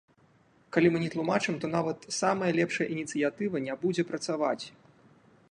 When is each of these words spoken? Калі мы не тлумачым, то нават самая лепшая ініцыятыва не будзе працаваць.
Калі 0.77 0.87
мы 0.95 1.01
не 1.03 1.09
тлумачым, 1.15 1.59
то 1.65 1.69
нават 1.75 2.07
самая 2.21 2.49
лепшая 2.61 2.87
ініцыятыва 2.97 3.55
не 3.69 3.73
будзе 3.87 4.03
працаваць. 4.15 4.61